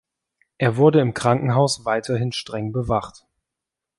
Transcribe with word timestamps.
Er 0.57 0.77
wurde 0.77 0.99
im 0.99 1.13
Krankenhaus 1.13 1.85
weiterhin 1.85 2.31
streng 2.31 2.71
bewacht. 2.71 3.27